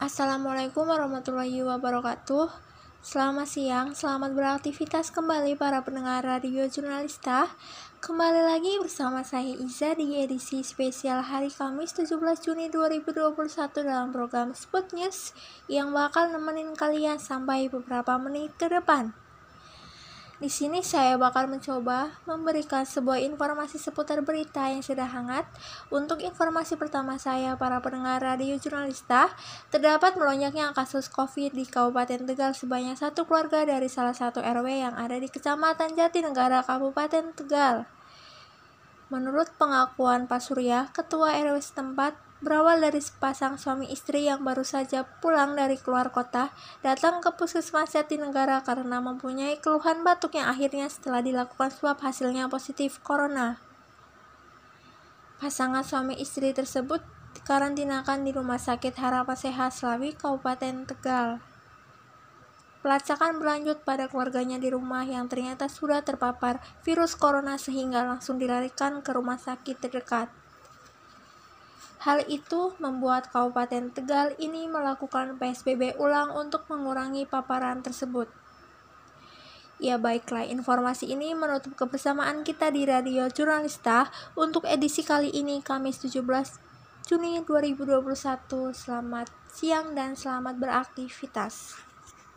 Assalamualaikum 0.00 0.88
warahmatullahi 0.88 1.60
wabarakatuh. 1.60 2.48
Selamat 3.04 3.44
siang, 3.44 3.92
selamat 3.92 4.32
beraktivitas 4.32 5.12
kembali 5.12 5.60
para 5.60 5.84
pendengar 5.84 6.24
radio 6.24 6.64
jurnalista. 6.72 7.52
Kembali 8.00 8.48
lagi 8.48 8.80
bersama 8.80 9.20
saya 9.20 9.52
Iza 9.60 9.92
di 9.92 10.16
edisi 10.24 10.64
spesial 10.64 11.20
hari 11.20 11.52
Kamis 11.52 11.92
17 11.92 12.16
Juni 12.40 12.72
2021 12.72 13.36
dalam 13.84 14.08
program 14.08 14.56
Spot 14.56 14.88
News 14.96 15.36
yang 15.68 15.92
bakal 15.92 16.32
nemenin 16.32 16.72
kalian 16.72 17.20
sampai 17.20 17.68
beberapa 17.68 18.16
menit 18.16 18.56
ke 18.56 18.72
depan. 18.72 19.12
Di 20.40 20.48
sini 20.48 20.80
saya 20.80 21.20
bakal 21.20 21.52
mencoba 21.52 22.16
memberikan 22.24 22.88
sebuah 22.88 23.20
informasi 23.20 23.76
seputar 23.76 24.24
berita 24.24 24.72
yang 24.72 24.80
sudah 24.80 25.04
hangat. 25.04 25.44
Untuk 25.92 26.24
informasi 26.24 26.80
pertama 26.80 27.20
saya, 27.20 27.60
para 27.60 27.76
pendengar 27.84 28.24
radio 28.24 28.56
jurnalista, 28.56 29.28
terdapat 29.68 30.16
melonjaknya 30.16 30.72
kasus 30.72 31.12
COVID 31.12 31.52
di 31.52 31.68
Kabupaten 31.68 32.24
Tegal 32.24 32.56
sebanyak 32.56 32.96
satu 32.96 33.28
keluarga 33.28 33.68
dari 33.68 33.92
salah 33.92 34.16
satu 34.16 34.40
RW 34.40 34.80
yang 34.80 34.96
ada 34.96 35.20
di 35.20 35.28
Kecamatan 35.28 35.92
Jatinegara, 35.92 36.64
Kabupaten 36.64 37.36
Tegal. 37.36 37.84
Menurut 39.12 39.52
pengakuan 39.60 40.24
Pak 40.24 40.40
Surya, 40.40 40.88
Ketua 40.96 41.36
RW 41.36 41.60
setempat, 41.60 42.29
berawal 42.40 42.80
dari 42.80 43.04
sepasang 43.04 43.60
suami 43.60 43.92
istri 43.92 44.24
yang 44.24 44.40
baru 44.40 44.64
saja 44.64 45.04
pulang 45.20 45.52
dari 45.52 45.76
keluar 45.76 46.08
kota, 46.08 46.48
datang 46.80 47.20
ke 47.20 47.28
puskesmas 47.36 47.92
Jatinegara 47.92 48.64
karena 48.64 49.00
mempunyai 49.04 49.60
keluhan 49.60 50.00
batuk 50.00 50.36
yang 50.40 50.48
akhirnya 50.48 50.88
setelah 50.88 51.20
dilakukan 51.20 51.68
swab 51.68 52.00
hasilnya 52.00 52.48
positif 52.48 52.98
corona. 53.04 53.60
Pasangan 55.40 55.84
suami 55.84 56.16
istri 56.20 56.52
tersebut 56.52 57.00
dikarantinakan 57.36 58.24
di 58.24 58.32
Rumah 58.32 58.60
Sakit 58.60 58.96
Harapan 58.96 59.36
Sehat 59.36 59.72
Slawi, 59.72 60.12
Kabupaten 60.16 60.84
Tegal. 60.84 61.40
Pelacakan 62.80 63.36
berlanjut 63.36 63.84
pada 63.84 64.08
keluarganya 64.08 64.56
di 64.56 64.72
rumah 64.72 65.04
yang 65.04 65.28
ternyata 65.28 65.68
sudah 65.68 66.00
terpapar 66.00 66.64
virus 66.80 67.12
corona 67.12 67.60
sehingga 67.60 68.00
langsung 68.08 68.40
dilarikan 68.40 69.04
ke 69.04 69.12
rumah 69.12 69.36
sakit 69.36 69.76
terdekat. 69.84 70.32
Hal 72.00 72.24
itu 72.32 72.72
membuat 72.80 73.28
Kabupaten 73.28 73.92
Tegal 73.92 74.32
ini 74.40 74.64
melakukan 74.64 75.36
PSBB 75.36 76.00
ulang 76.00 76.32
untuk 76.32 76.64
mengurangi 76.72 77.28
paparan 77.28 77.84
tersebut. 77.84 78.24
Ya 79.76 80.00
baiklah, 80.00 80.48
informasi 80.48 81.12
ini 81.12 81.36
menutup 81.36 81.76
kebersamaan 81.76 82.40
kita 82.40 82.72
di 82.72 82.88
Radio 82.88 83.28
Jurnalista 83.28 84.08
untuk 84.32 84.64
edisi 84.64 85.04
kali 85.04 85.28
ini 85.32 85.60
Kamis 85.60 86.00
17 86.00 86.24
Juni 87.04 87.40
2021. 87.44 88.16
Selamat 88.72 89.28
siang 89.52 89.92
dan 89.92 90.16
selamat 90.16 90.56
beraktivitas. 90.56 91.89